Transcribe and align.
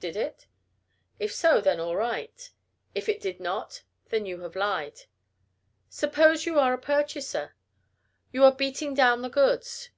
Did 0.00 0.16
it? 0.16 0.48
If 1.20 1.32
so, 1.32 1.60
then 1.60 1.78
all 1.78 1.94
right. 1.94 2.50
If 2.96 3.08
it 3.08 3.20
did 3.20 3.38
not, 3.38 3.84
then 4.08 4.26
you 4.26 4.40
have 4.40 4.56
lied. 4.56 5.02
Suppose 5.88 6.46
you 6.46 6.58
are 6.58 6.72
a 6.74 6.78
purchaser. 6.78 7.54
You 8.32 8.42
are 8.42 8.50
"beating 8.50 8.94
down" 8.94 9.22
the 9.22 9.30
goods. 9.30 9.90